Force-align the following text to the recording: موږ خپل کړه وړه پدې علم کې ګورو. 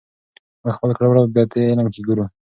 موږ 0.61 0.73
خپل 0.77 0.89
کړه 0.97 1.07
وړه 1.09 1.21
پدې 1.35 1.61
علم 1.69 1.87
کې 1.93 2.01
ګورو. 2.07 2.25